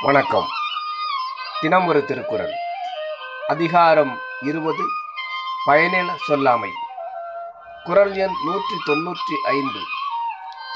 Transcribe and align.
வணக்கம். 0.00 0.48
தினம் 1.60 1.86
ஒரு 1.86 2.04
திருக்குறள். 2.04 2.52
அதிகாரம் 3.48 4.20
இருபது 4.40 4.84
பயனில 5.66 6.16
சொல்லாமை. 6.26 6.70
குரல் 7.84 8.16
எண் 8.16 8.34
நூற்றி 8.44 8.74
தொன்னூற்றி 8.86 9.34
ஐந்து. 9.44 9.80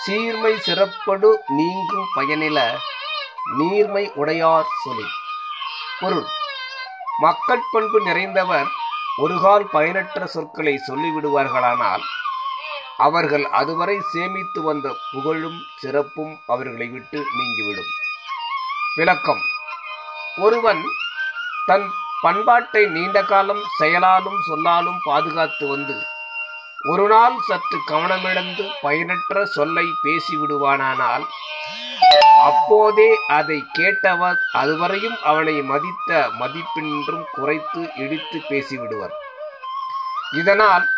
சீர்மை 0.05 0.59
சிறப்படு 0.59 1.45
நீங்கும் 1.47 2.06
பயனில 2.16 2.79
நீர்மை 3.56 4.11
உடையார் 4.15 4.66
சொல்லி. 4.84 5.05
பொருள். 6.01 6.27
மக்கட்பண்பு 7.23 7.98
நிறைந்தவர் 8.05 8.66
ஒருகால் 9.19 9.65
பயனற்ற 9.73 10.27
சொற்களை 10.27 10.80
சொல்லிவிடுவார்களானால் 10.88 12.01
அவர்கள் 12.96 13.45
அதுவரை 13.45 14.01
சேமித்து 14.01 14.62
வந்த 14.62 14.96
புகழும் 15.12 15.62
சிறப்பும் 15.77 16.38
அவர்களை 16.46 16.88
விட்டு 16.88 17.24
நீங்கிவிடும். 17.37 17.91
விளக்கம். 18.96 19.41
ஒருவன் 20.37 20.83
தன் 21.66 21.91
பண்பாட்டை 22.20 22.87
நீண்ட 22.87 23.23
காலம் 23.23 23.62
செயலாலும் 23.79 24.41
சொல்லாலும் 24.46 25.01
பாதுகாத்து 25.05 25.68
வந்து 25.68 26.02
ஒரு 26.82 27.09
நாள் 27.09 27.38
சற்று 27.48 27.79
கவனமிழந்து 27.88 28.71
பயனற்ற 28.82 29.45
சொல்லை 29.45 29.87
பேசிவிடுவானானால் 30.05 31.24
அப்போதே 32.19 33.09
அதை 33.27 33.64
கேட்டவர் 33.78 34.38
அதுவரையும் 34.55 35.18
அவனை 35.23 35.62
மதித்த 35.62 36.28
மதிப்பின்றும் 36.41 37.24
குறைத்து 37.32 37.90
இடித்து 37.96 38.38
பேசிவிடுவர். 38.48 39.15
இதனால் 40.38 40.88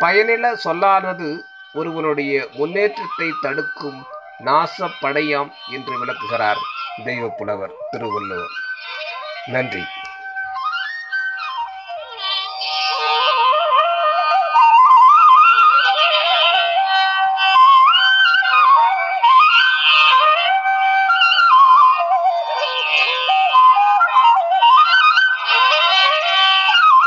பயனில 0.00 0.52
சொல்லானது 0.52 1.44
ஒருவனுடைய 1.74 2.48
முன்னேற்றத்தை 2.52 3.28
தடுக்கும் 3.40 4.06
நாசப்படையாம் 4.44 5.50
என்று 5.70 5.98
விளக்குகிறார் 5.98 6.60
தெய்வப்புலவர் 7.04 7.74
திருவள்ளுவர். 7.90 8.54
நன்றி. 9.46 9.84